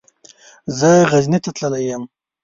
زه 0.77 0.89
غزني 1.11 1.39
ته 1.43 1.51
تللی 1.57 1.83
يم. 1.91 2.03